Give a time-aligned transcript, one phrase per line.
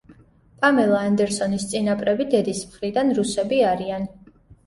[0.61, 4.09] პამელა ანდერსონის წინაპრები დედის მხრიდან რუსები არიან.